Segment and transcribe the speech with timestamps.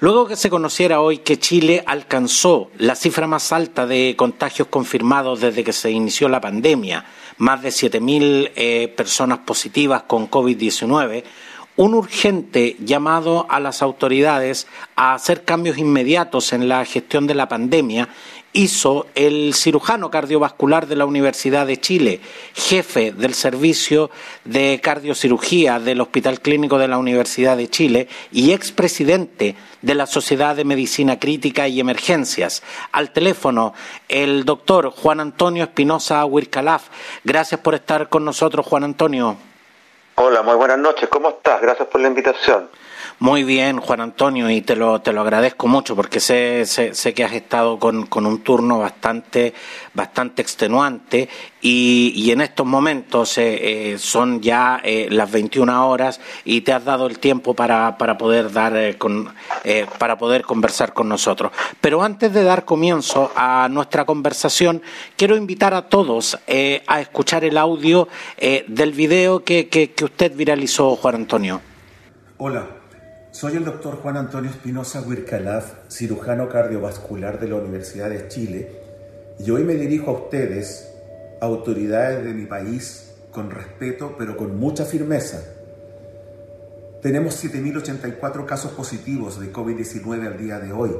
[0.00, 5.40] Luego que se conociera hoy que Chile alcanzó la cifra más alta de contagios confirmados
[5.40, 7.04] desde que se inició la pandemia,
[7.38, 11.24] más de 7.000 eh, personas positivas con COVID-19,
[11.76, 17.48] un urgente llamado a las autoridades a hacer cambios inmediatos en la gestión de la
[17.48, 18.08] pandemia
[18.56, 22.20] hizo el cirujano cardiovascular de la Universidad de Chile,
[22.54, 24.10] jefe del servicio
[24.46, 30.56] de cardiocirugía del Hospital Clínico de la Universidad de Chile y expresidente de la Sociedad
[30.56, 32.62] de Medicina Crítica y Emergencias.
[32.92, 33.74] Al teléfono,
[34.08, 36.88] el doctor Juan Antonio Espinosa Huircalaf.
[37.24, 39.36] Gracias por estar con nosotros, Juan Antonio.
[40.18, 41.10] Hola, muy buenas noches.
[41.10, 41.60] ¿Cómo estás?
[41.60, 42.70] Gracias por la invitación.
[43.18, 47.24] Muy bien, Juan Antonio, y te lo, te lo agradezco mucho porque sé, sé, que
[47.24, 49.54] has estado con, con, un turno bastante,
[49.94, 51.26] bastante extenuante
[51.62, 56.74] y, y en estos momentos eh, eh, son ya eh, las 21 horas y te
[56.74, 59.30] has dado el tiempo para, para poder dar con,
[59.98, 61.52] para poder conversar con nosotros.
[61.80, 64.82] Pero antes de dar comienzo a nuestra conversación,
[65.16, 66.38] quiero invitar a todos
[66.86, 68.08] a escuchar el audio
[68.38, 71.62] del video que, que, que usted viralizó, Juan Antonio.
[72.36, 72.66] Hola,
[73.36, 78.80] soy el doctor Juan Antonio Espinosa Huircalaf, cirujano cardiovascular de la Universidad de Chile,
[79.38, 80.90] y hoy me dirijo a ustedes,
[81.42, 85.44] autoridades de mi país, con respeto pero con mucha firmeza.
[87.02, 90.92] Tenemos 7.084 casos positivos de COVID-19 al día de hoy,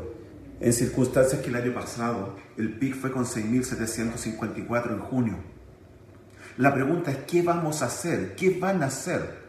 [0.60, 5.36] en circunstancias que el año pasado el PIC fue con 6.754 en junio.
[6.58, 8.34] La pregunta es, ¿qué vamos a hacer?
[8.36, 9.45] ¿Qué van a hacer?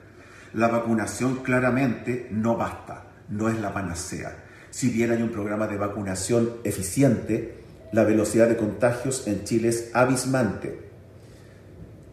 [0.57, 4.43] La vacunación claramente no basta, no es la panacea.
[4.71, 7.59] Si bien hay un programa de vacunación eficiente,
[7.91, 10.89] la velocidad de contagios en Chile es abismante.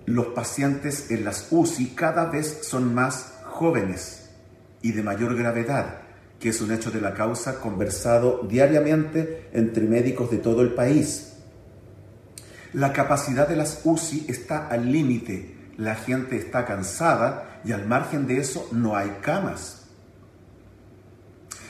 [0.05, 4.29] Los pacientes en las UCI cada vez son más jóvenes
[4.83, 6.03] y de mayor gravedad,
[6.39, 11.33] que es un hecho de la causa conversado diariamente entre médicos de todo el país.
[12.75, 18.27] La capacidad de las UCI está al límite, la gente está cansada y al margen
[18.27, 19.83] de eso no hay camas.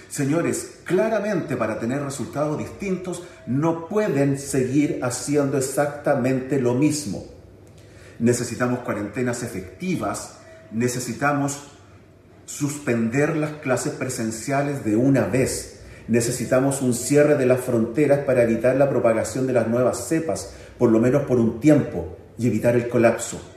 [0.09, 7.25] Señores, claramente para tener resultados distintos no pueden seguir haciendo exactamente lo mismo.
[8.21, 10.37] Necesitamos cuarentenas efectivas,
[10.71, 11.65] necesitamos
[12.47, 18.77] suspender las clases presenciales de una vez, necesitamos un cierre de las fronteras para evitar
[18.77, 22.89] la propagación de las nuevas cepas, por lo menos por un tiempo, y evitar el
[22.89, 23.54] colapso.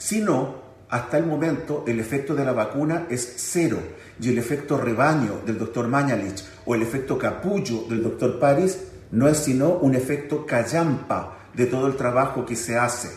[0.00, 0.54] Si no,
[0.88, 3.78] hasta el momento el efecto de la vacuna es cero
[4.18, 8.78] y el efecto rebaño del doctor Mañalich o el efecto capullo del doctor París
[9.10, 13.10] no es sino un efecto callampa de todo el trabajo que se hace.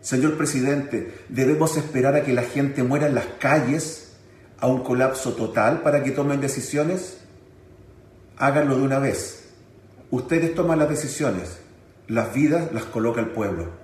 [0.00, 4.14] Señor presidente, ¿debemos esperar a que la gente muera en las calles
[4.60, 7.18] a un colapso total para que tomen decisiones?
[8.38, 9.50] Háganlo de una vez.
[10.10, 11.58] Ustedes toman las decisiones,
[12.08, 13.83] las vidas las coloca el pueblo.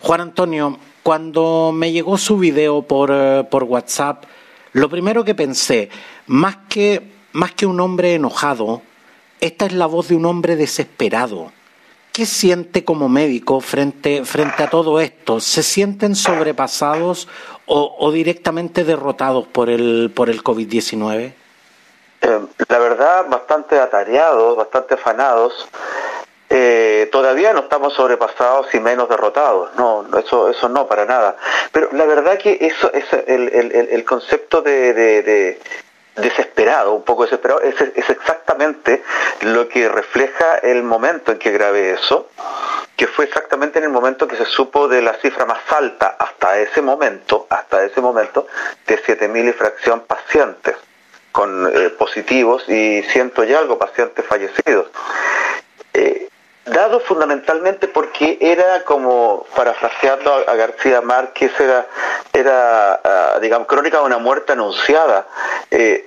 [0.00, 4.24] Juan Antonio, cuando me llegó su video por, eh, por WhatsApp,
[4.72, 5.88] lo primero que pensé,
[6.26, 8.82] más que, más que un hombre enojado,
[9.40, 11.52] esta es la voz de un hombre desesperado.
[12.12, 15.38] ¿Qué siente como médico frente, frente a todo esto?
[15.40, 17.28] ¿Se sienten sobrepasados
[17.66, 21.32] o, directamente derrotados por el, por el COVID-19?
[22.20, 25.68] Eh, la verdad, bastante atareados, bastante afanados.
[26.50, 31.36] Eh, todavía no estamos sobrepasados y menos derrotados, no, eso, eso no, para nada.
[31.72, 35.58] Pero la verdad que eso es el, el, el concepto de,
[36.16, 37.74] desesperado, un poco desesperado, es,
[38.08, 39.02] exactamente
[39.42, 42.30] lo que refleja el momento en que grabé eso.
[42.96, 46.58] que fue exactamente en el momento que se supo de la cifra más alta hasta
[46.58, 48.48] ese momento, hasta ese momento,
[48.86, 50.76] de 7.000 y fracción pacientes
[51.30, 54.88] con eh, positivos y ciento y algo pacientes fallecidos.
[55.94, 56.27] Eh,
[56.68, 61.86] dado fundamentalmente porque era como, parafraseando a, García Márquez, era,
[62.32, 65.26] era ah, digamos, crónica de una muerte anunciada.
[65.70, 66.06] Eh,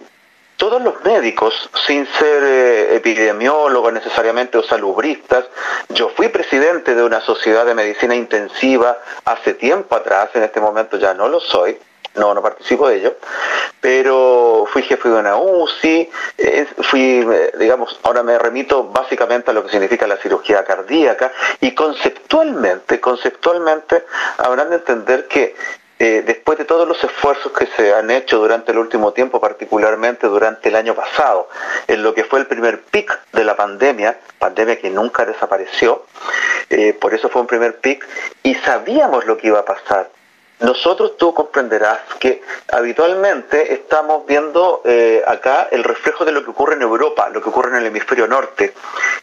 [0.61, 5.45] todos los médicos, sin ser eh, epidemiólogos necesariamente o salubristas,
[5.89, 10.97] yo fui presidente de una sociedad de medicina intensiva hace tiempo atrás, en este momento
[10.97, 11.79] ya no lo soy,
[12.15, 13.15] no, no participo de ello,
[13.79, 16.09] pero fui jefe de una UCI,
[16.83, 21.73] fui, eh, digamos, ahora me remito básicamente a lo que significa la cirugía cardíaca y
[21.73, 24.05] conceptualmente, conceptualmente
[24.37, 25.55] habrán de entender que
[26.03, 30.25] eh, después de todos los esfuerzos que se han hecho durante el último tiempo, particularmente
[30.25, 31.47] durante el año pasado,
[31.85, 36.05] en lo que fue el primer pic de la pandemia, pandemia que nunca desapareció,
[36.71, 38.03] eh, por eso fue un primer pic,
[38.41, 40.09] y sabíamos lo que iba a pasar
[40.61, 42.41] nosotros tú comprenderás que
[42.71, 47.49] habitualmente estamos viendo eh, acá el reflejo de lo que ocurre en Europa, lo que
[47.49, 48.73] ocurre en el hemisferio norte,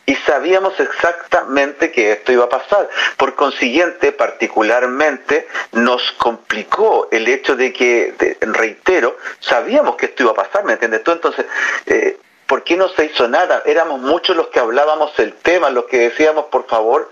[0.04, 2.88] y sabíamos exactamente que esto iba a pasar.
[3.16, 10.36] Por consiguiente, particularmente, nos complicó el hecho de que, reitero, sabíamos que esto iba a
[10.36, 11.12] pasar, ¿me entiendes tú?
[11.12, 11.46] Entonces,
[11.86, 13.62] eh, ¿por qué no se hizo nada?
[13.64, 17.10] Éramos muchos los que hablábamos el tema, los que decíamos, por favor,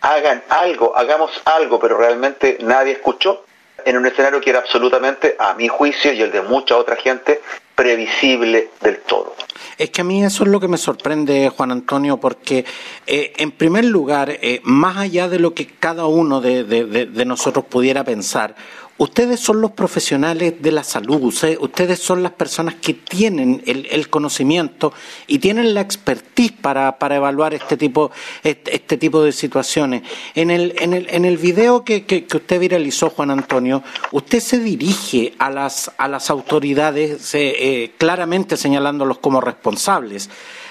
[0.00, 3.44] hagan algo, hagamos algo, pero realmente nadie escuchó
[3.84, 7.40] en un escenario que era absolutamente, a mi juicio y el de mucha otra gente,
[7.74, 9.34] previsible del todo.
[9.76, 12.64] Es que a mí eso es lo que me sorprende, Juan Antonio, porque
[13.06, 18.02] eh, en primer lugar, eh, más allá de lo que cada uno de nosotros pudiera
[18.02, 18.56] pensar,
[18.98, 24.94] Ustedes son los profesionales de la salud, ustedes son las personas que tienen el, conocimiento
[25.26, 28.10] y tienen la expertise para, para evaluar este tipo,
[28.42, 30.02] este, este, tipo de situaciones.
[30.34, 33.82] En el, en el, en el video que, que, usted viralizó, Juan Antonio,
[34.12, 40.30] usted se dirige a las, a las autoridades eh, claramente señalándolos como responsables.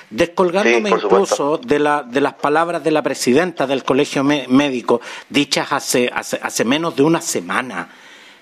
[0.10, 6.10] Descolgándome incluso de, la, de las palabras de la presidenta del colegio médico dichas hace,
[6.12, 7.89] hace, hace menos de una semana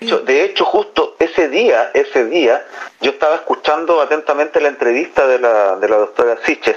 [0.04, 2.64] de hecho, justo ese día, ese día,
[3.00, 6.76] yo estaba escuchando atentamente la entrevista de la, de la doctora Siches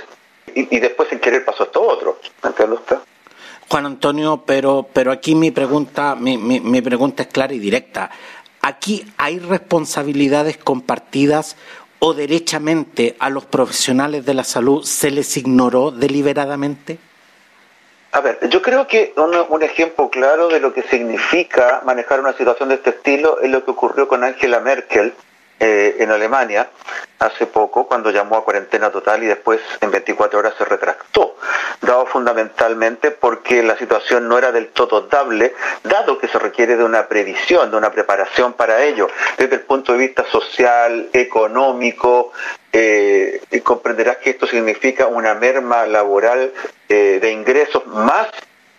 [0.54, 2.20] y, después sin querer pasó esto otro.
[2.44, 2.98] ¿Me entiende usted?
[3.70, 8.10] Juan Antonio, pero, pero aquí mi pregunta, mi, mi pregunta es clara y directa.
[8.62, 11.58] ¿Aquí hay responsabilidades compartidas
[12.00, 17.00] o derechamente a los profesionales de la salud se les ignoró deliberadamente?
[18.12, 22.70] A ver, yo creo que un, ejemplo claro de lo que significa manejar una situación
[22.70, 25.14] de este estilo es lo que ocurrió con Angela Merkel
[25.60, 26.70] eh, en Alemania
[27.20, 31.36] hace poco, cuando llamó a cuarentena total y después en 24 horas se retractó,
[31.82, 36.84] dado fundamentalmente porque la situación no era del todo dable, dado que se requiere de
[36.84, 42.32] una previsión, de una preparación para ello, desde el punto de vista social, económico,
[42.72, 46.54] eh, y comprenderás que esto significa una merma laboral
[46.88, 48.28] eh, de ingresos más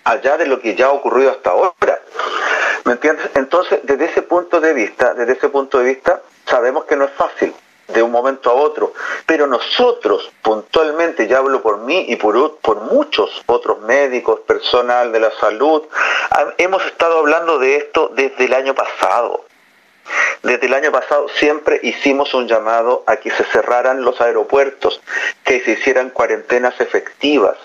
[0.05, 2.01] allá de lo que ya ha ocurrido hasta ahora.
[2.85, 3.31] ¿Me entiendes?
[3.35, 7.13] Entonces, desde ese punto de vista, desde ese punto de vista, sabemos que no es
[7.13, 7.55] fácil
[7.89, 8.93] de un momento a otro,
[9.27, 15.21] pero nosotros puntualmente, ya hablo por mí y por, por muchos otros médicos, personal de
[15.21, 15.85] la salud,
[16.59, 19.45] hemos estado hablando de esto desde el año pasado.
[20.43, 25.01] Desde el año pasado siempre hicimos un llamado a que se cerraran los aeropuertos,
[25.45, 27.57] que se hicieran cuarentenas efectivas,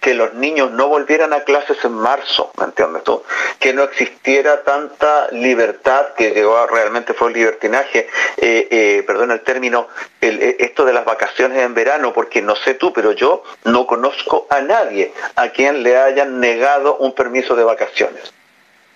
[0.00, 3.22] que los niños no volvieran a clases en marzo, ¿me entiendes tú?
[3.58, 9.40] Que no existiera tanta libertad, que llegó realmente fue un libertinaje, eh, eh, perdón el
[9.40, 9.88] término,
[10.20, 14.46] eh, esto de las vacaciones en verano, porque no sé tú, pero yo no conozco
[14.50, 18.32] a nadie a quien le hayan negado un permiso de vacaciones.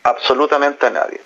[0.02, 1.20] Absolutamente a nadie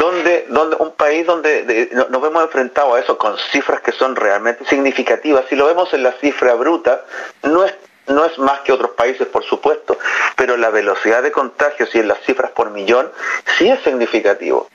[0.00, 4.64] donde, donde un país donde nos vemos enfrentados a eso con cifras que son realmente
[4.66, 5.44] significativas.
[5.48, 7.04] Si lo vemos en la cifra bruta,
[7.42, 7.74] no es
[8.08, 9.98] no es más que otros países, por supuesto,
[10.36, 13.10] pero la velocidad de contagios y en las cifras por millón
[13.56, 14.68] sí es significativo.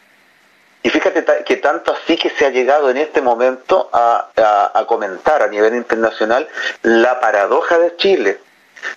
[0.81, 5.41] Y fíjate que tanto así que se ha llegado en este momento a, a comentar
[5.41, 6.47] a nivel internacional
[6.81, 8.39] la paradoja de Chile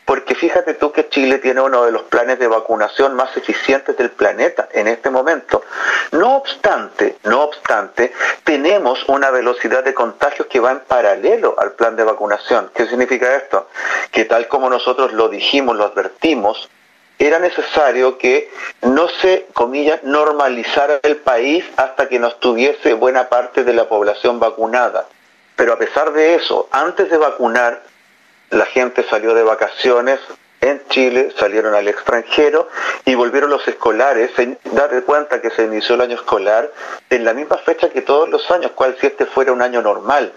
[0.05, 4.11] porque fíjate tú que Chile tiene uno de los planes de vacunación más eficientes del
[4.11, 5.62] planeta en este momento.
[6.12, 8.12] No obstante, no obstante,
[8.45, 12.71] tenemos una velocidad de contagios que va en paralelo al plan de vacunación.
[12.75, 13.69] ¿Qué significa esto?
[14.11, 16.69] Que tal como nosotros lo dijimos, lo advertimos,
[17.19, 18.50] era necesario que
[18.83, 24.38] no se, comillas, normalizara el país hasta que no estuviese buena parte de la población
[24.38, 25.07] vacunada.
[25.57, 27.83] Pero a pesar de eso, antes de vacunar,
[28.50, 30.21] la gente salió de vacaciones
[30.61, 32.69] en Chile, salieron al extranjero
[33.05, 34.31] y volvieron los escolares.
[34.73, 36.71] Dar cuenta que se inició el año escolar
[37.11, 40.33] en la misma fecha que todos los años, cual si este fuera un año normal.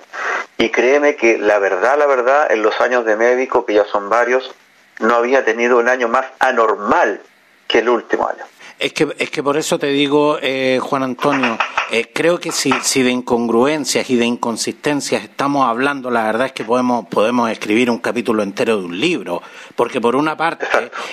[0.57, 4.09] Y créeme que la verdad, la verdad, en los años de médico, que ya son
[4.09, 4.53] varios,
[4.99, 7.21] no había tenido un año más anormal
[7.67, 8.43] que el último año.
[8.79, 11.57] Es que, es que por eso te digo, eh, Juan Antonio,
[11.91, 16.53] eh, creo que si, si de incongruencias y de inconsistencias estamos hablando, la verdad es
[16.53, 19.41] que podemos, podemos escribir un capítulo entero de un libro,
[19.75, 20.65] porque por una parte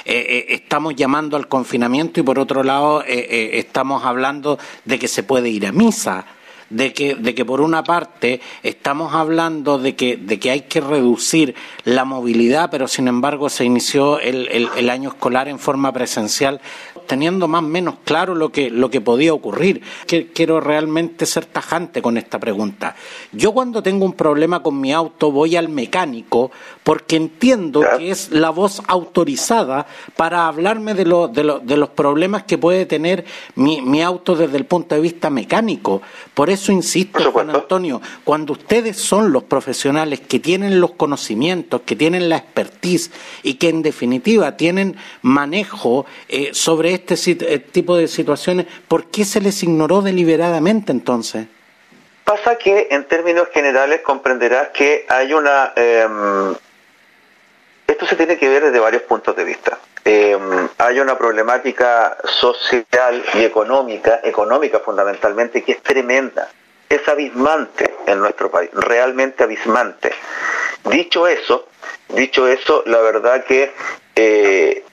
[0.05, 5.49] eh, estamos llamando al confinamiento y por otro lado estamos hablando de que se puede
[5.49, 6.25] ir a misa
[6.71, 10.81] de que, de que por una parte estamos hablando de que, de que hay que
[10.81, 11.55] reducir
[11.85, 16.61] la movilidad, pero sin embargo se inició el, el, año escolar en forma presencial,
[17.07, 19.83] teniendo más o menos claro lo que, lo que podía ocurrir.
[20.07, 22.97] Quiero realmente ser tajante con esta pregunta.
[23.33, 26.51] Yo cuando tengo un problema con mi auto voy al mecánico
[26.83, 32.45] porque entiendo que es la voz autorizada para hablarme de, lo, de, de los problemas
[32.45, 36.03] que puede tener mi, mi auto desde el punto de vista mecánico.
[36.35, 41.97] Por eso insisto, Juan Antonio, cuando ustedes son los profesionales que tienen los conocimientos, que
[41.97, 43.11] tienen la expertise
[43.43, 47.15] y que en definitiva tienen manejo eh, sobre este
[47.55, 51.47] eh, tipo de situaciones, ¿por qué se les ignoró deliberadamente entonces?
[52.25, 55.73] Pasa que en términos generales comprenderás que hay una...
[55.77, 56.55] Em,
[57.87, 59.79] esto se tiene que ver desde varios puntos de vista.
[60.09, 66.49] Em, hay una problemática social y económica, económica fundamentalmente, que es tremenda,
[66.89, 70.13] es abismante en nuestro país, realmente abismante.
[70.85, 71.67] Dicho eso,
[72.11, 73.73] dicho eso, la verdad que
[74.15, 74.85] eh,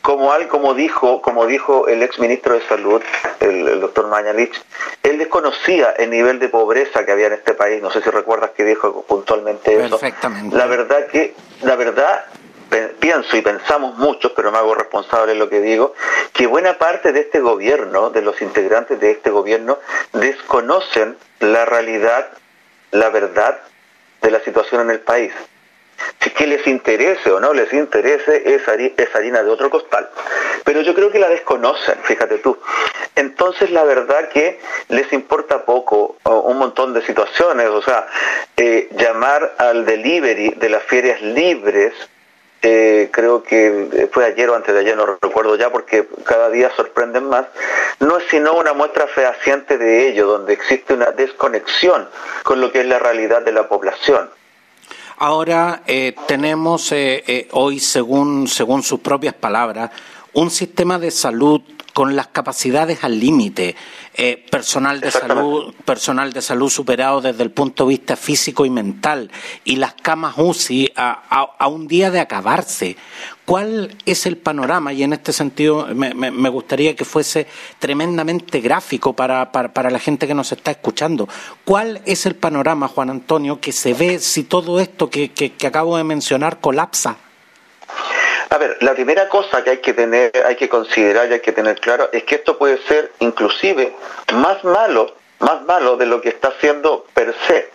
[0.00, 3.02] como al, como dijo, como dijo el ex ministro de Salud,
[3.40, 4.54] el, doctor Mañalich,
[5.02, 7.82] él desconocía el nivel de pobreza que había en este país.
[7.82, 9.98] No sé si recuerdas que dijo puntualmente eso.
[9.98, 10.56] Perfectamente.
[10.56, 12.24] La verdad que, la verdad,
[12.98, 15.94] pienso y pensamos muchos, pero me hago responsable de lo que digo,
[16.32, 19.78] que buena parte de este gobierno, de los integrantes de este gobierno,
[20.12, 22.28] desconocen la realidad,
[22.90, 23.60] la verdad
[24.22, 25.32] de la situación en el país.
[26.20, 30.08] Si que les interese o no les interese, es, harina de otro costal.
[30.64, 32.58] Pero yo creo que la desconocen, fíjate tú.
[33.14, 38.06] Entonces la verdad que les importa poco un montón de situaciones, o sea,
[38.56, 41.92] eh, llamar al delivery de las ferias libres
[42.66, 46.70] eh, creo que fue ayer o antes de ayer, no recuerdo ya, porque cada día
[46.74, 47.46] sorprenden más,
[48.00, 52.08] no es sino una muestra fehaciente de ello, donde existe una desconexión
[52.42, 54.30] con lo que es la realidad de la población.
[55.18, 59.90] Ahora eh, tenemos eh, hoy, según, según sus propias palabras,
[60.32, 61.60] un sistema de salud
[61.92, 63.76] con las capacidades al límite,
[64.16, 68.70] eh, personal de salud, personal de salud superado desde el punto de vista físico y
[68.70, 69.30] mental,
[69.64, 72.96] y las camas UCI a, un día de acabarse.
[73.44, 74.92] ¿Cuál es el panorama?
[74.92, 77.46] Y en este sentido me, gustaría que fuese
[77.78, 81.28] tremendamente gráfico para, para, la gente que nos está escuchando.
[81.64, 86.04] ¿Cuál es el panorama, Juan Antonio, que se ve si todo esto que acabo de
[86.04, 87.18] mencionar colapsa?
[88.50, 91.52] A ver, la primera cosa que hay que tener, hay que considerar y hay que
[91.52, 93.94] tener claro es que esto puede ser inclusive
[94.34, 97.70] más malo, más malo de lo que está haciendo per se.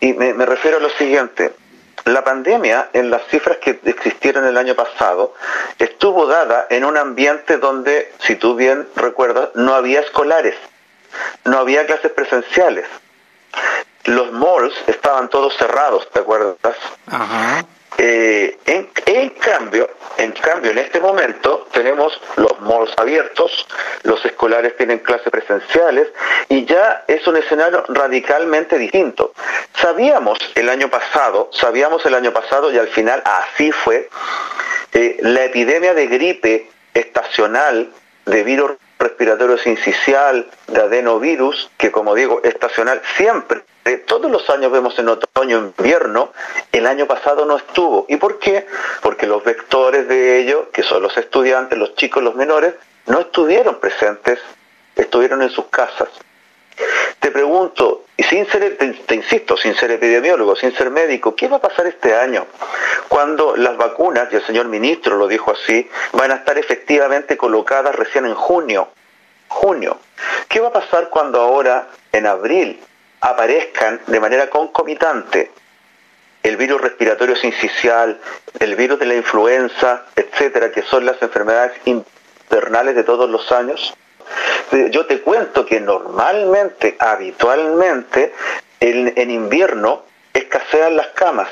[0.00, 1.52] Y me, refiero a lo siguiente.
[2.04, 5.34] La pandemia, en las cifras que existieron el año pasado,
[5.78, 10.56] estuvo dada en un ambiente donde, si tú bien recuerdas, no había escolares,
[11.44, 12.86] no había clases presenciales.
[14.04, 16.76] Los malls estaban todos cerrados, ¿te acuerdas?
[17.06, 17.64] Ajá.
[17.98, 23.66] Eh, en, cambio, en cambio, en este momento tenemos los malls abiertos,
[24.02, 26.08] los escolares tienen clases presenciales
[26.48, 29.32] y ya es un escenario radicalmente distinto.
[29.74, 34.08] Sabíamos el año pasado, sabíamos el año pasado y al final así fue,
[34.92, 37.90] eh, la epidemia de gripe estacional
[38.26, 38.72] de virus
[39.02, 43.62] respiratorio sincicial, de adenovirus, que como digo, estacional siempre,
[44.06, 46.32] todos los años vemos en otoño, invierno,
[46.70, 48.06] el año pasado no estuvo.
[48.08, 48.66] ¿Y por qué?
[49.02, 52.74] Porque los vectores de ello, que son los estudiantes, los chicos, los menores,
[53.06, 54.38] no estuvieron presentes,
[54.94, 56.08] estuvieron en sus casas.
[57.20, 61.58] Te pregunto, y sin ser, te, insisto, sin ser epidemiólogo, sin ser médico, ¿qué va
[61.58, 62.46] a pasar este año?
[63.08, 67.94] Cuando las vacunas, y el señor ministro lo dijo así, van a estar efectivamente colocadas
[67.94, 68.88] recién en junio.
[69.48, 69.98] Junio.
[70.48, 72.80] ¿Qué va a pasar cuando ahora, en abril,
[73.20, 75.50] aparezcan de manera concomitante
[76.42, 78.18] el virus respiratorio sincicial,
[78.58, 83.94] el virus de la influenza, etcétera, que son las enfermedades invernales de todos los años?
[84.90, 88.32] Yo te cuento que normalmente, habitualmente,
[88.80, 91.48] en, invierno escasean las camas.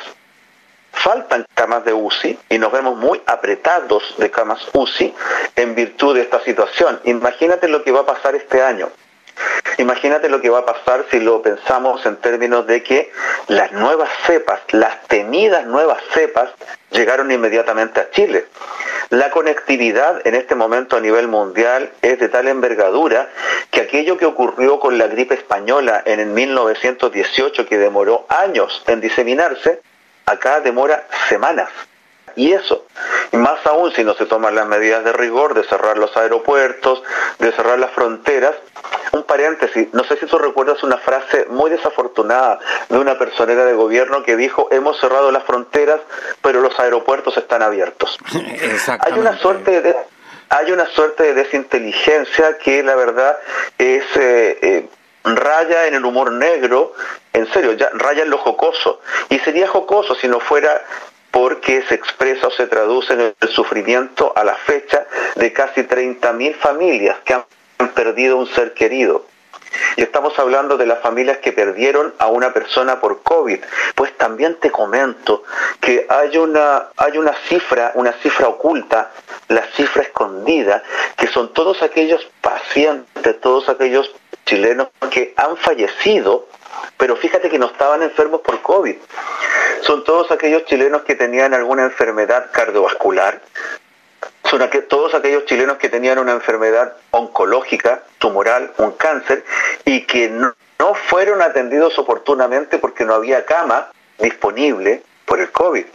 [0.92, 5.14] faltan camas de UCI y nos vemos muy apretados de camas UCI
[5.56, 7.00] en virtud de esta situación.
[7.04, 8.90] Imagínate lo que va a pasar este año.
[9.78, 13.10] Imagínate lo que va a pasar si lo pensamos en términos de que
[13.46, 16.50] las nuevas cepas, las temidas nuevas cepas,
[16.90, 18.46] llegaron inmediatamente a Chile.
[19.10, 23.28] La conectividad en este momento a nivel mundial es de tal envergadura
[23.72, 29.00] que aquello que ocurrió con la gripe española en el 1918, que demoró años en
[29.00, 29.82] diseminarse,
[30.26, 31.70] acá demora semanas.
[32.36, 32.86] Y eso,
[33.32, 37.02] más aún si no se toman las medidas de rigor de cerrar los aeropuertos,
[37.38, 38.54] de cerrar las fronteras.
[39.12, 43.74] Un paréntesis, no sé si tú recuerdas una frase muy desafortunada de una personera de
[43.74, 46.00] gobierno que dijo, hemos cerrado las fronteras,
[46.42, 48.18] pero los aeropuertos están abiertos.
[49.00, 49.96] Hay una suerte de...
[50.52, 53.38] Hay una suerte de desinteligencia que la verdad
[53.78, 54.88] es eh, eh,
[55.22, 56.92] raya en el humor negro,
[57.32, 59.00] en serio, ya raya en lo jocoso.
[59.28, 60.82] Y sería jocoso si no fuera
[61.30, 65.06] porque se expresa o se traduce en el sufrimiento a la fecha
[65.36, 67.44] de casi 30.000 familias que han
[67.94, 69.26] perdido un ser querido.
[69.96, 73.60] Y estamos hablando de las familias que perdieron a una persona por COVID.
[73.94, 75.44] Pues también te comento
[75.80, 79.10] que hay una, hay una cifra, una cifra oculta,
[79.48, 80.82] la cifra escondida,
[81.16, 84.12] que son todos aquellos pacientes, todos aquellos
[84.50, 86.48] chilenos que han fallecido,
[86.96, 88.96] pero fíjate que no estaban enfermos por COVID.
[89.82, 93.40] Son todos aquellos chilenos que tenían alguna enfermedad cardiovascular,
[94.44, 99.44] son todos aquellos chilenos que tenían una enfermedad oncológica, tumoral, un cáncer,
[99.84, 100.52] y que no,
[101.08, 105.86] fueron atendidos oportunamente porque no había cama disponible por el COVID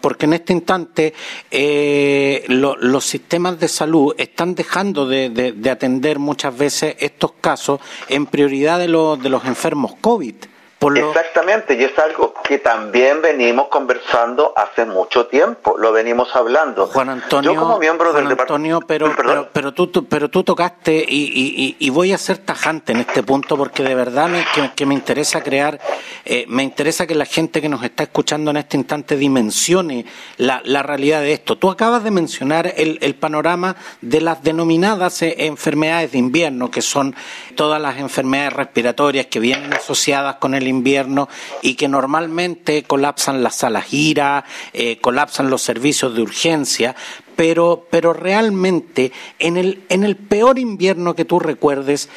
[0.00, 1.14] porque en este instante
[1.50, 8.78] eh, los sistemas de salud están dejando de, atender muchas veces estos casos en prioridad
[8.78, 10.34] de, de los enfermos COVID.
[10.82, 16.86] Exactamente, y es algo que también venimos conversando hace mucho tiempo, lo venimos hablando.
[16.86, 19.14] Juan Antonio, Yo como miembro del Antonio, pero,
[19.52, 23.94] pero, tú, pero tú tocaste, y, voy a ser tajante en este punto porque de
[23.94, 25.78] verdad me, que, me interesa crear,
[26.24, 30.06] eh, me interesa que la gente que nos está escuchando en este instante dimensione
[30.38, 31.58] la, realidad de esto.
[31.58, 36.80] Tú acabas de mencionar el, el panorama de las denominadas eh, enfermedades de invierno, que
[36.80, 37.14] son
[37.54, 41.28] todas las enfermedades respiratorias que vienen asociadas con el invierno
[41.62, 46.96] y que normalmente colapsan las salas gira, eh, colapsan los servicios de urgencia,
[47.36, 52.08] pero, pero realmente en el, en el peor invierno que tú recuerdes,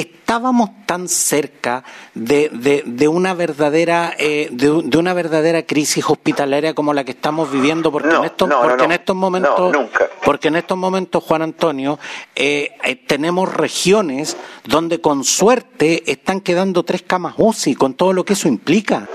[0.00, 1.84] estábamos tan cerca
[2.14, 2.50] de,
[2.84, 8.14] de, una verdadera eh, de, una verdadera crisis hospitalaria como la que estamos viviendo porque
[8.14, 9.76] en estos porque en estos momentos
[10.24, 11.98] porque en estos momentos Juan Antonio
[12.34, 18.24] eh, eh, tenemos regiones donde con suerte están quedando tres camas UCI con todo lo
[18.24, 19.08] que eso implica.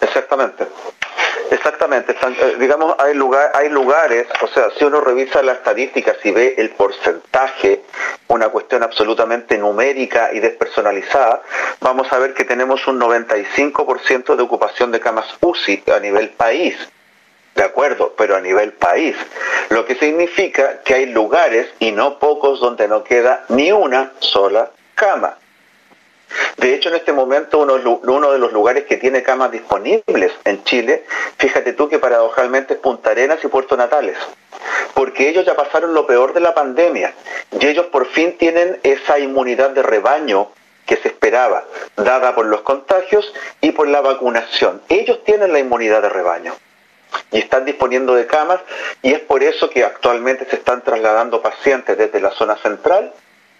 [0.00, 0.66] Exactamente
[1.52, 6.30] Exactamente, eh, digamos, hay, lugar, hay lugares, o sea, si uno revisa las estadísticas y
[6.30, 7.82] ve el porcentaje,
[8.28, 11.42] una cuestión absolutamente numérica y despersonalizada,
[11.80, 16.74] vamos a ver que tenemos un 95% de ocupación de camas UCI a nivel país.
[17.54, 19.14] De acuerdo, pero a nivel país.
[19.68, 24.70] Lo que significa que hay lugares, y no pocos, donde no queda ni una sola
[24.94, 25.36] cama.
[26.56, 31.04] De hecho, en este momento uno, de los lugares que tiene camas disponibles en Chile,
[31.38, 34.16] fíjate tú que paradojalmente es Punta Arenas y Puerto Natales,
[34.94, 37.14] porque ellos ya pasaron lo peor de la pandemia
[37.58, 40.48] y ellos por fin tienen esa inmunidad de rebaño
[40.86, 41.64] que se esperaba,
[41.96, 44.82] dada por los contagios y por la vacunación.
[44.88, 46.54] Ellos tienen la inmunidad de rebaño
[47.30, 48.60] y están disponiendo de camas
[49.02, 53.12] y es por eso que actualmente se están trasladando pacientes desde la zona central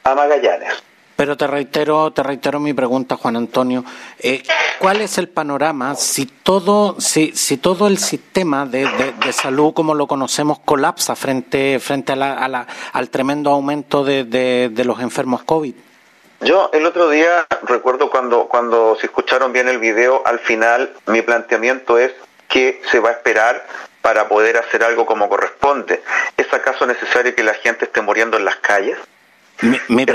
[0.04, 0.82] a Magallanes.
[1.16, 3.85] Pero te reitero, te reitero mi pregunta, Juan Antonio.
[4.18, 4.42] Eh,
[4.79, 8.88] ¿Cuál es el panorama si todo, si, si todo el sistema de,
[9.33, 15.44] salud como lo conocemos colapsa frente, frente a la, al tremendo aumento de, los enfermos
[15.44, 15.75] COVID?
[16.40, 21.22] Yo el otro día recuerdo cuando, cuando se escucharon bien el video, al final mi
[21.22, 22.11] planteamiento es
[22.48, 23.64] que se va a esperar
[24.01, 26.03] para poder hacer algo como corresponde.
[26.37, 28.98] ¿Es acaso necesario que la gente esté muriendo en las calles?
[29.62, 30.07] Mi, mi,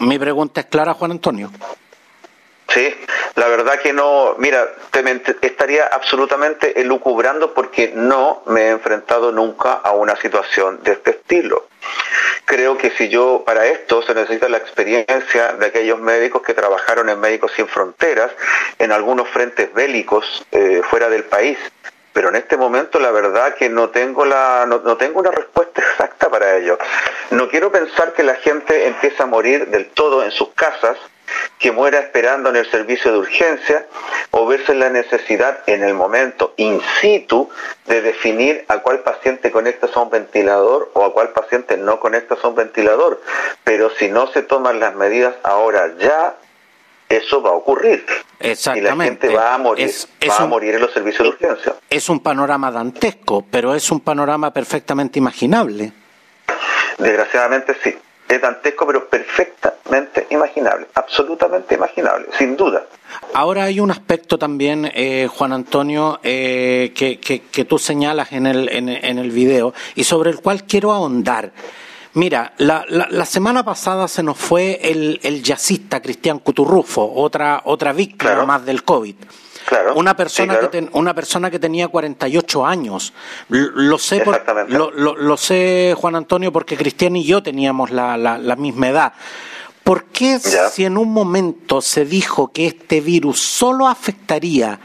[0.00, 1.50] mi, pregunta es clara, Juan Antonio.
[2.68, 2.94] Sí,
[3.34, 9.74] la verdad que no, mira, te estaría absolutamente elucubrando porque no me he enfrentado nunca
[9.74, 11.68] a una situación de este estilo.
[12.44, 17.08] Creo que si yo, para esto se necesita la experiencia de aquellos médicos que trabajaron
[17.08, 18.30] en Médicos Sin Fronteras,
[18.78, 21.58] en algunos frentes bélicos eh, fuera del país,
[22.12, 26.28] pero en este momento la verdad que no tengo la no, tengo una respuesta exacta
[26.28, 26.78] para ello.
[27.30, 30.96] No quiero pensar que la gente empieza a morir del todo en sus casas,
[31.58, 33.86] que muera esperando en el servicio de urgencia,
[34.30, 37.48] o verse la necesidad en el momento in situ
[37.86, 42.38] de definir a cuál paciente conectas a un ventilador o a cuál paciente no conectas
[42.42, 43.20] a un ventilador.
[43.64, 46.34] Pero si no se toman las medidas ahora ya,
[47.16, 48.04] eso va a ocurrir.
[48.38, 48.94] Exactamente.
[48.94, 49.90] Y la gente va a morir,
[50.28, 51.74] va a morir en los servicios de urgencia.
[51.88, 55.92] Es un panorama dantesco, pero es un panorama perfectamente imaginable.
[56.98, 57.94] Desgraciadamente sí.
[58.28, 62.86] Es dantesco, pero perfectamente imaginable, absolutamente imaginable, sin duda.
[63.34, 68.70] Ahora hay un aspecto también, eh, Juan Antonio, eh, que, que, tú señalas en el,
[68.70, 71.52] en, en el video y sobre el cual quiero ahondar.
[72.14, 77.92] Mira, la, la, semana pasada se nos fue el, el jazzista Cristian Cuturrufo, otra, otra
[77.92, 79.14] víctima más del COVID.
[79.64, 83.14] Claro, una persona que una persona que tenía 48 años.
[83.48, 84.22] Lo sé
[84.68, 89.12] lo, lo, sé Juan Antonio porque Cristian y yo teníamos la, la, la misma edad.
[89.84, 94.78] ¿por qué si en un momento se dijo que este virus solo afectaría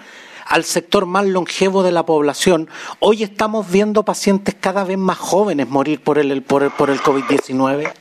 [0.49, 5.67] al sector más longevo de la población, hoy estamos viendo pacientes cada vez más jóvenes
[5.67, 7.91] morir por el, por el, por el COVID-19?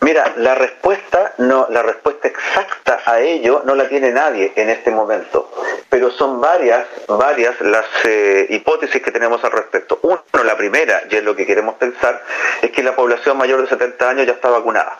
[0.00, 4.90] Mira, la respuesta no, la respuesta exacta a ello no la tiene nadie en este
[4.90, 5.50] momento,
[5.88, 9.98] pero son varias, varias las eh, hipótesis que tenemos al respecto.
[10.02, 12.22] Uno, la primera, y es lo que queremos pensar,
[12.62, 14.98] es que la población mayor de 70 años ya está vacunada.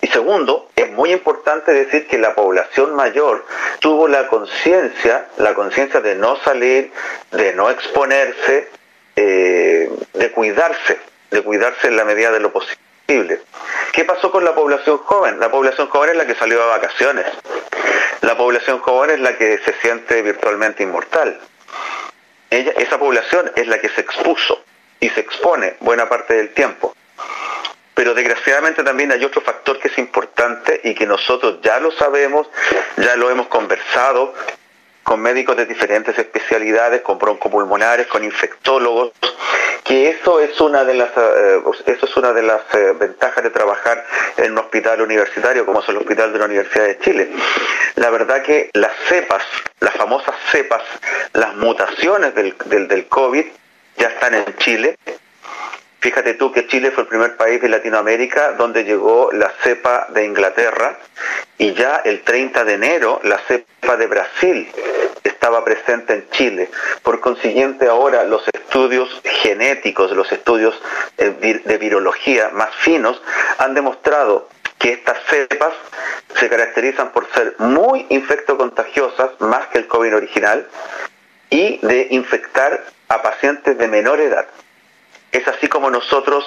[0.00, 3.44] Y segundo, es muy importante decir que la población mayor
[3.80, 6.92] tuvo la conciencia, la conciencia de no salir,
[7.30, 8.68] de no exponerse,
[9.16, 10.98] eh, de cuidarse,
[11.30, 13.40] de cuidarse en la medida de lo posible.
[13.92, 15.38] ¿Qué pasó con la población joven?
[15.38, 17.26] La población joven es la que salió a vacaciones.
[18.22, 21.38] La población joven es la que se siente virtualmente inmortal.
[22.50, 24.64] Ella, esa población es la que se expuso
[25.00, 26.94] y se expone buena parte del tiempo.
[27.94, 32.48] Pero desgraciadamente también hay otro factor que es importante y que nosotros ya lo sabemos,
[32.96, 34.34] ya lo hemos conversado
[35.04, 39.12] con médicos de diferentes especialidades, con broncopulmonares, con infectólogos,
[39.84, 43.50] que eso es una de las eh, eso es una de las eh, ventajas de
[43.50, 44.04] trabajar
[44.38, 47.28] en un hospital universitario como es el Hospital de la Universidad de Chile.
[47.96, 49.44] La verdad que las cepas,
[49.80, 50.82] las famosas cepas,
[51.34, 53.44] las mutaciones del, del, del COVID
[53.98, 54.96] ya están en Chile
[56.04, 60.26] Fíjate tú que Chile fue el primer país de Latinoamérica donde llegó la cepa de
[60.26, 60.98] Inglaterra
[61.56, 64.70] y ya el 30 de enero la cepa de Brasil
[65.22, 66.70] estaba presente en Chile.
[67.02, 70.78] Por consiguiente ahora los estudios genéticos, los estudios
[71.16, 73.22] eh, de virología más finos
[73.56, 75.72] han demostrado que estas cepas
[76.38, 80.68] se caracterizan por ser muy infectocontagiosas, más que el COVID original,
[81.48, 84.46] y de infectar a pacientes de menor edad.
[85.34, 86.44] Es así como nosotros,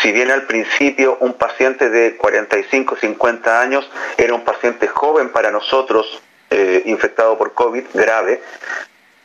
[0.00, 5.50] si bien al principio un paciente de 45, 50 años era un paciente joven para
[5.50, 8.40] nosotros, eh, infectado por COVID grave,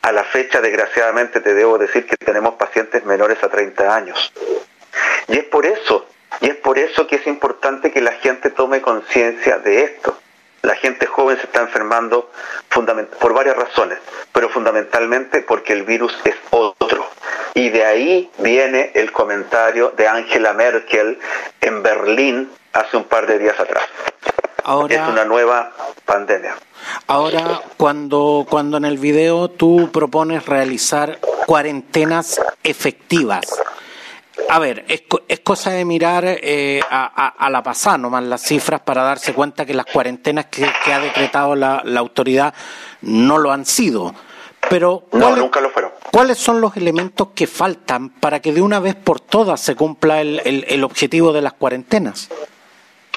[0.02, 4.34] a la fecha desgraciadamente te debo decir que tenemos pacientes menores a 30 años.
[5.30, 6.06] Y es por eso,
[6.42, 10.20] y es por eso que es importante que la gente tome conciencia de esto.
[10.64, 12.30] La gente joven se está enfermando
[13.22, 14.00] por varias razones,
[14.34, 17.07] pero fundamentalmente porque el virus es otro.
[17.58, 21.18] Y de ahí viene el comentario de Angela Merkel
[21.60, 23.84] en Berlín hace un par de días atrás.
[24.90, 25.72] es una nueva
[26.06, 26.56] pandemia.
[27.08, 31.18] Ahora, cuando, cuando en el video tú propones realizar
[31.48, 33.48] cuarentenas efectivas,
[34.50, 39.02] a ver, es, es cosa de mirar eh, a, la pasada nomás las cifras para
[39.02, 42.54] darse cuenta que las cuarentenas que, ha decretado la, la, autoridad
[43.02, 44.14] no lo han sido.
[44.70, 45.92] Pero no, nunca lo fueron.
[46.12, 50.22] ¿Cuáles son los elementos que faltan para que de una vez por todas se cumpla
[50.22, 52.30] el, el, objetivo de las cuarentenas?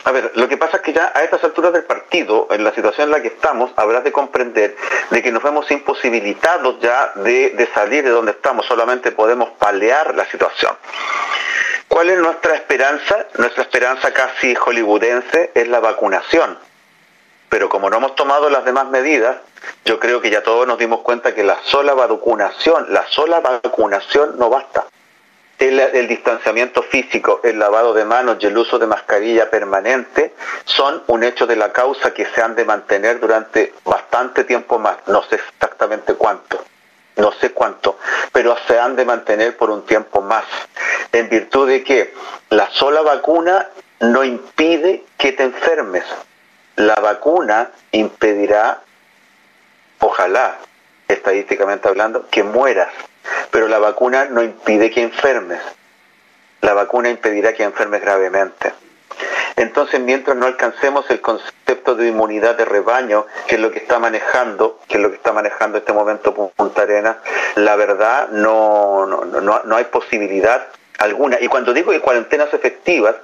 [0.04, 2.72] A ver, lo que pasa es que ya a estas alturas del partido, en la
[2.72, 4.76] situación en la que estamos, habrás de comprender
[5.10, 10.14] de que nos vemos imposibilitados ya de, de, salir de donde estamos, solamente podemos palear
[10.14, 10.74] la situación.
[11.86, 13.26] ¿Cuál es nuestra esperanza?
[13.36, 16.56] Nuestra esperanza casi hollywoodense es la vacunación.
[17.50, 19.36] Pero como no hemos tomado las demás medidas,
[19.84, 24.38] yo creo que ya todos nos dimos cuenta que la sola vacunación, la sola vacunación
[24.38, 24.86] no basta.
[25.58, 30.32] El, distanciamiento físico, el lavado de manos y el uso de mascarilla permanente
[30.64, 34.96] son un hecho de la causa que se han de mantener durante bastante tiempo más,
[35.06, 36.64] no sé exactamente cuánto,
[37.16, 37.98] no sé cuánto,
[38.32, 40.44] pero se han de mantener por un tiempo más,
[41.12, 42.14] en virtud de que
[42.48, 43.68] la sola vacuna
[44.00, 46.04] no impide que te enfermes,
[46.80, 48.80] la vacuna impedirá
[49.98, 50.56] ojalá,
[51.08, 52.88] estadísticamente hablando, que mueras,
[53.50, 55.60] pero la vacuna no impide que enfermes.
[56.62, 58.72] La vacuna impedirá que enfermes gravemente.
[59.56, 63.98] Entonces, mientras no alcancemos el concepto de inmunidad de rebaño, que es lo que está
[63.98, 67.16] manejando, que es lo que está manejando este momento Punta Arenas,
[67.56, 70.66] la verdad no, no, no, no hay posibilidad
[71.00, 71.38] alguna.
[71.40, 73.16] Y cuando digo que cuarentenas efectivas,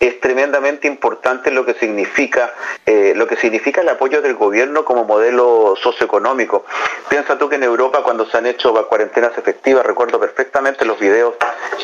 [0.00, 2.52] es tremendamente importante lo que significa
[2.86, 6.64] eh, lo que significa el apoyo del gobierno como modelo socioeconómico.
[7.08, 11.34] Piensa tú que en Europa cuando se han hecho cuarentenas efectivas, recuerdo perfectamente los videos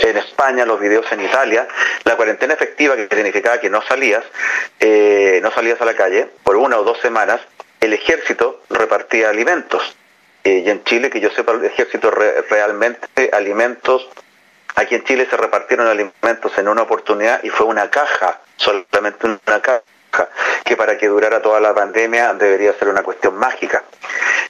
[0.02, 1.68] en España, los videos en Italia,
[2.04, 4.24] la cuarentena efectiva que significaba que no salías,
[4.80, 7.40] eh, no salías a la calle por una o dos semanas,
[7.80, 9.82] el ejército repartía alimentos.
[10.42, 14.08] Eh, y en Chile, que yo sepa, el ejército realmente alimentos
[14.76, 19.60] Aquí en Chile se repartieron alimentos en una oportunidad y fue una caja, solamente una
[19.62, 19.82] caja,
[20.64, 23.84] que para que durara toda la pandemia debería ser una cuestión mágica.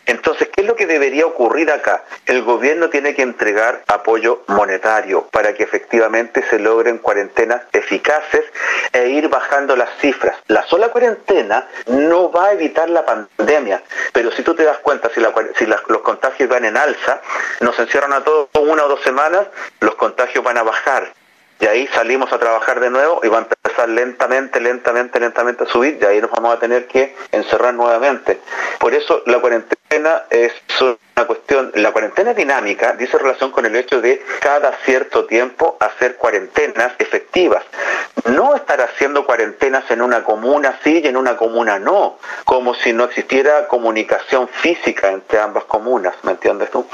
[0.06, 2.04] Entonces, ¿qué es lo que debería ocurrir acá?
[2.26, 8.44] El gobierno tiene que entregar apoyo monetario para que efectivamente se logren cuarentenas eficaces
[8.92, 10.36] e ir bajando las cifras.
[10.46, 13.82] La sola cuarentena no va a evitar la pandemia,
[14.12, 17.20] pero si tú te das cuenta, si, los contagios van en alza,
[17.60, 19.46] nos encierran a todos una o dos semanas,
[19.80, 21.12] los contagios van a bajar
[21.60, 23.53] y ahí salimos a trabajar de nuevo y va a empezar
[23.86, 28.40] lentamente, lentamente, lentamente a subir y ahí nos vamos a tener que encerrar nuevamente.
[28.78, 34.00] Por eso la cuarentena es una cuestión, la cuarentena dinámica dice relación con el hecho
[34.00, 37.64] de cada cierto tiempo hacer cuarentenas efectivas.
[38.26, 42.92] No estar haciendo cuarentenas en una comuna sí y en una comuna no, como si
[42.92, 46.86] no existiera comunicación física entre ambas comunas, ¿me entiendes tú?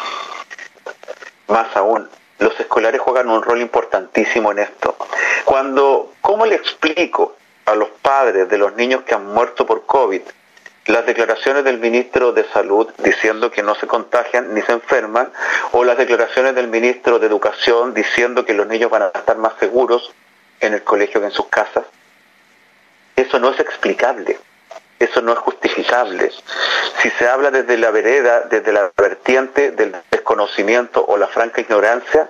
[1.49, 2.09] Más aún,
[2.41, 4.97] los escolares juegan un rol importantísimo en esto.
[5.45, 10.23] Cuando, ¿cómo le explico a los padres de los niños que han muerto por COVID
[10.87, 15.31] las declaraciones del ministro de Salud diciendo que no se contagian ni se enferman,
[15.73, 19.53] o las declaraciones del ministro de Educación diciendo que los niños van a estar más
[19.61, 20.13] seguros
[20.59, 21.85] en el colegio que en sus casas?
[23.15, 24.39] Eso no es explicable
[25.01, 26.31] eso no es justificable.
[26.99, 29.97] Si se habla desde la vereda, desde la vertiente del
[30.31, 32.29] desconocimiento o la franca ignorancia,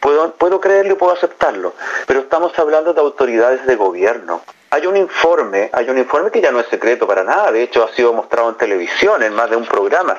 [0.00, 1.74] puedo, puedo creerlo y puedo aceptarlo,
[2.06, 4.42] pero estamos hablando de autoridades de gobierno.
[4.70, 7.84] Hay un informe, hay un informe que ya no es secreto para nada, de hecho
[7.84, 10.18] ha sido mostrado en televisión en más de un programa.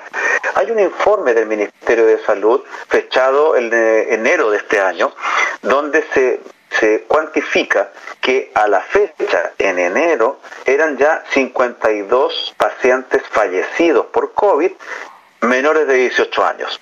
[0.56, 5.12] Hay un informe del Ministerio de Salud fechado en enero de este año,
[5.62, 6.40] donde se
[6.80, 7.90] se cuantifica
[8.22, 14.72] que a la fecha, en enero, eran ya 52 pacientes fallecidos por COVID
[15.42, 16.80] menores de 18 años.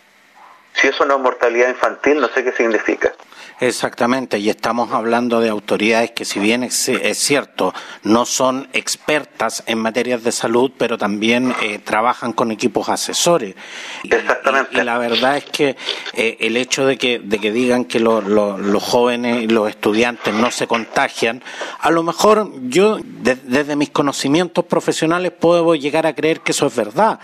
[0.80, 3.12] Si eso no es mortalidad infantil, no sé qué significa.
[3.60, 6.76] Exactamente, y estamos hablando de autoridades que si bien es,
[7.14, 13.56] cierto, no son expertas en materias de salud, pero también eh, trabajan con equipos asesores.
[14.04, 14.80] Exactamente.
[14.80, 15.76] Y, la verdad es que
[16.14, 20.52] eh, el hecho de que, de que digan que los jóvenes y los estudiantes no
[20.52, 21.42] se contagian,
[21.80, 26.76] a lo mejor yo desde mis conocimientos profesionales puedo llegar a creer que eso es
[26.76, 27.20] verdad,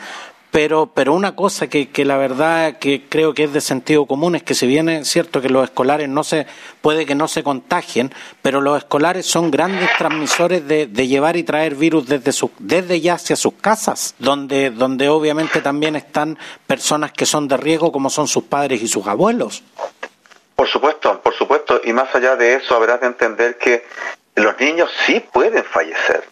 [0.53, 4.35] pero, pero una cosa que, que, la verdad que creo que es de sentido común
[4.35, 6.45] es que si bien es cierto que los escolares no se,
[6.79, 8.13] puede que no se contagien,
[8.43, 13.15] pero los escolares son grandes transmisores de, llevar y traer virus desde, su, desde ya
[13.15, 16.37] hacia sus casas, donde, donde obviamente también están
[16.67, 19.63] personas que son de riesgo como son sus padres y sus abuelos.
[20.55, 23.87] Por supuesto, por supuesto, y más allá de eso habrás de entender que
[24.35, 26.31] los niños sí pueden fallecer.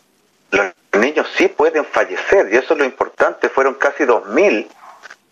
[1.00, 3.50] Niños sí pueden fallecer y eso es lo importante.
[3.50, 4.68] Fueron casi 2.000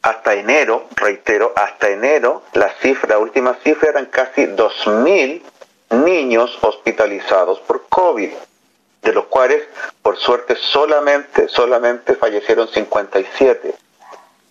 [0.01, 5.41] hasta enero, reitero, hasta enero, la cifra, la última cifra eran casi 2.000
[5.91, 8.31] niños hospitalizados por COVID,
[9.01, 9.61] de los cuales,
[10.01, 13.75] por suerte, solamente, solamente fallecieron 57.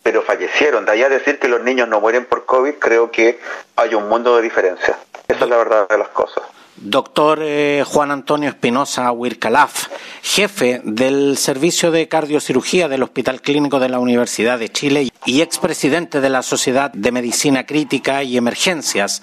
[0.03, 0.85] Pero fallecieron.
[0.85, 3.39] De allá a decir que los niños no mueren por COVID, creo que
[3.77, 4.99] hay un mundo de diferencia.
[5.27, 6.43] Esa es la verdad de las cosas.
[6.81, 9.89] Doctor eh, Juan Antonio Espinosa Huircalaf,
[10.23, 16.21] jefe del Servicio de Cardiocirugía del Hospital Clínico de la Universidad de Chile y expresidente
[16.21, 19.23] de la Sociedad de Medicina Crítica y Emergencias.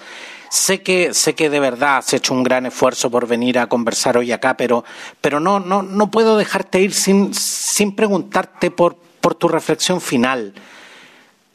[0.50, 4.18] Sé que, sé que de verdad has hecho un gran esfuerzo por venir a conversar
[4.18, 4.84] hoy acá, pero,
[5.22, 10.54] pero no, no, no puedo dejarte ir sin, sin preguntarte por, por tu reflexión final.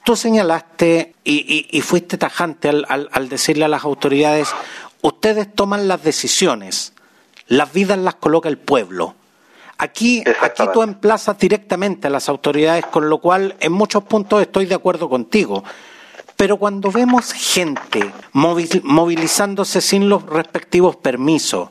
[0.03, 4.49] Tú señalaste y, fuiste tajante al, al decirle a las autoridades
[5.03, 6.93] ustedes toman las decisiones,
[7.47, 9.15] las vidas las coloca el pueblo.
[9.79, 14.67] Aquí, aquí tú emplazas directamente a las autoridades, con lo cual en muchos puntos estoy
[14.67, 15.65] de acuerdo contigo.
[16.37, 21.71] Pero cuando vemos gente movilizándose sin los respectivos permisos,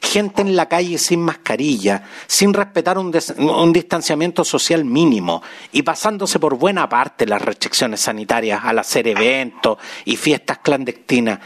[0.00, 6.38] gente en la calle sin mascarilla, sin respetar un, un, distanciamiento social mínimo y pasándose
[6.38, 11.40] por buena parte las restricciones sanitarias al hacer eventos y fiestas clandestinas,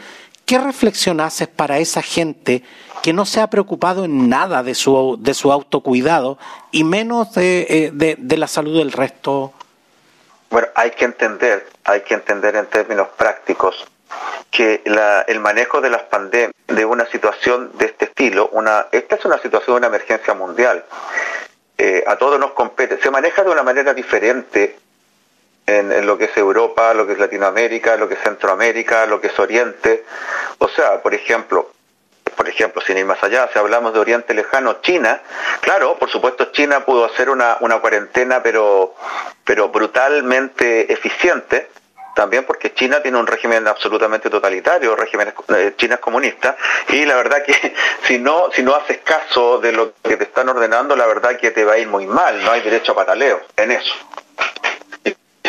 [0.46, 2.62] ¿qué reflexión haces para esa gente
[3.02, 6.38] que no se ha preocupado en nada de su, de su autocuidado
[6.70, 9.52] y menos de, eh, de, la salud del resto?
[10.50, 13.85] Bueno, hay que entender, hay que entender en términos prácticos
[14.50, 14.83] que
[15.26, 19.38] el manejo de las pandemias, de una situación de este estilo, una, esta es una
[19.38, 20.85] situación de una emergencia mundial,
[21.78, 24.78] eh, a todos nos compete, se maneja de una manera diferente
[25.78, 29.28] en, lo que es Europa, lo que es Latinoamérica, lo que es Centroamérica, lo que
[29.28, 30.04] es Oriente.
[30.58, 31.70] O sea, por ejemplo,
[32.37, 35.20] por ejemplo, sin ir más allá, si hablamos de Oriente Lejano, China,
[35.61, 38.94] claro, por supuesto China pudo hacer una, una cuarentena, pero,
[39.44, 41.68] pero brutalmente eficiente,
[42.14, 46.56] también porque China tiene un régimen absolutamente totalitario, régimen eh, China es comunista,
[46.88, 47.54] y la verdad que
[48.04, 51.50] si no, si no haces caso de lo que te están ordenando, la verdad que
[51.50, 53.94] te va a ir muy mal, no hay derecho a pataleo en eso.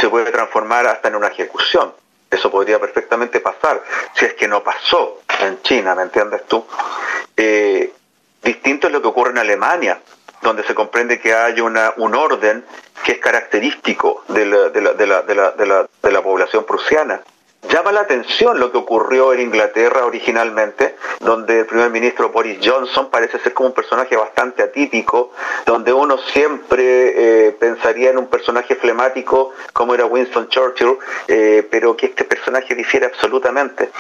[0.04, 1.94] Se puede transformar hasta en una ejecución.
[2.30, 3.82] Eso podría perfectamente pasar,
[4.14, 6.68] si es que no pasó en China, ¿me entiendes tú?
[7.38, 7.90] Eh,
[8.44, 10.02] distinto es lo que ocurre en Alemania,
[10.42, 12.66] donde se comprende que hay una, un orden
[13.06, 17.22] que es característico de la, de la, de la, de la población prusiana.
[17.70, 23.10] Llama la atención lo que ocurrió en Inglaterra originalmente, donde el primer ministro Boris Johnson
[23.10, 25.32] parece ser como un personaje bastante atípico,
[25.66, 30.98] donde uno siempre eh, pensaría en un personaje flemático como era Winston Churchill,
[31.28, 33.92] eh, pero que este personaje difiere absolutamente.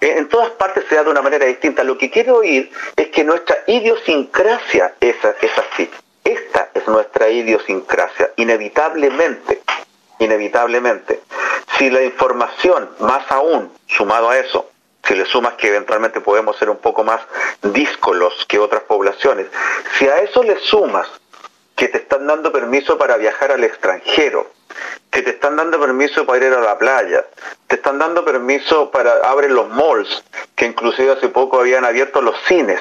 [0.00, 1.82] Eh, en todas partes se da de una manera distinta.
[1.82, 5.90] Lo que quiero oír es que nuestra idiosincrasia es, es así.
[6.22, 9.62] Esta es nuestra idiosincrasia, inevitablemente,
[10.20, 11.20] inevitablemente.
[11.78, 14.68] Si la información, más aún, sumado a eso,
[15.04, 17.20] si le sumas que eventualmente podemos ser un poco más
[17.62, 19.46] díscolos que otras poblaciones,
[19.96, 21.08] si a eso le sumas
[21.76, 24.50] que te están dando permiso para viajar al extranjero,
[25.10, 27.24] que te están dando permiso para ir a la playa,
[27.68, 30.24] te están dando permiso para abrir los malls,
[30.56, 32.80] que inclusive hace poco habían abierto los cines.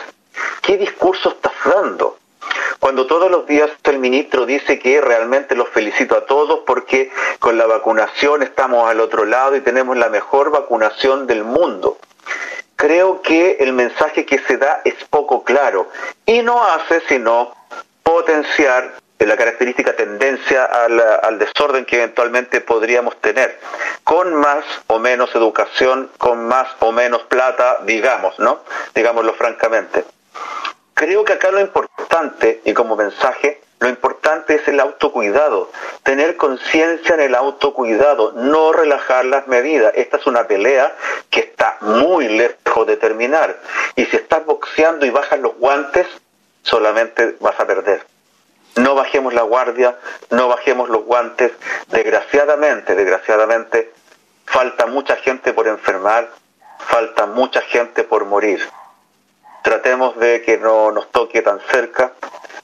[0.63, 2.17] ¿Qué discurso estás dando?
[2.79, 7.57] Cuando todos los días el ministro dice que realmente los felicito a todos porque con
[7.57, 11.97] la vacunación estamos al otro lado y tenemos la mejor vacunación del mundo.
[12.75, 15.89] Creo que el mensaje que se da es poco claro
[16.25, 17.55] y no hace sino
[18.03, 18.93] potenciar
[19.25, 23.59] la característica tendencia al, al, desorden que eventualmente podríamos tener,
[24.03, 28.59] con más o menos educación, con más o menos plata, digamos, ¿no?
[28.93, 30.05] Digámoslo francamente.
[30.93, 32.06] Creo que acá lo importante,
[32.65, 35.69] y como mensaje, lo importante es el autocuidado,
[36.01, 39.93] tener conciencia en el autocuidado, no relajar las medidas.
[39.95, 40.95] Esta es una pelea
[41.29, 43.55] que está muy lejos de terminar.
[43.95, 46.07] Y si estás boxeando y bajas los guantes,
[46.63, 48.03] solamente vas a perder.
[48.77, 49.95] No bajemos la guardia,
[50.31, 51.51] no bajemos los guantes.
[51.89, 53.91] Desgraciadamente, desgraciadamente,
[54.45, 56.29] falta mucha gente por enfermar,
[56.79, 58.59] falta mucha gente por morir
[59.67, 62.13] tratemos de que no nos toque tan cerca,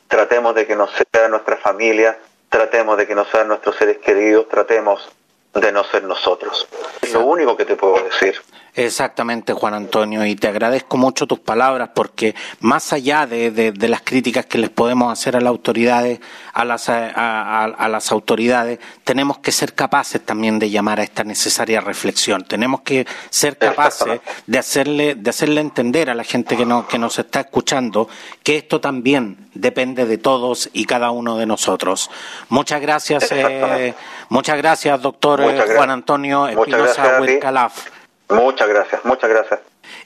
[0.07, 4.47] tratemos de que no sea nuestra familia, tratemos de que no sean nuestros seres queridos,
[4.47, 5.11] tratemos
[5.53, 6.65] de no ser nosotros.
[7.01, 8.41] Es lo único que te puedo decir.
[8.75, 13.87] Exactamente, Juan Antonio, y te agradezco mucho tus palabras porque más allá de, de, de
[13.87, 16.19] las críticas que les podemos hacer a las autoridades,
[16.53, 21.03] a las, a, a, a, las autoridades, tenemos que ser capaces también de llamar a
[21.03, 22.45] esta necesaria reflexión.
[22.45, 26.97] Tenemos que ser capaces de hacerle, de hacerle entender a la gente que, no, que
[26.97, 28.09] nos está escuchando
[28.41, 32.09] que esto también depende de todos y cada uno de nosotros.
[32.49, 33.93] Muchas gracias, eh,
[34.29, 35.77] muchas gracias, doctor muchas gracias.
[35.77, 38.02] Juan Antonio Espinosa Huercalaf.
[38.29, 39.59] Muchas gracias, muchas gracias.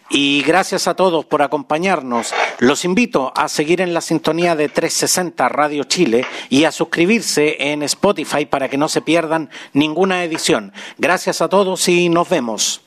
[0.10, 2.34] Y gracias a todos por acompañarnos.
[2.60, 7.84] Los invito a seguir en la sintonía de 360 Radio Chile y a suscribirse en
[7.84, 10.72] Spotify para que no se pierdan ninguna edición.
[10.98, 12.87] Gracias a todos y nos vemos.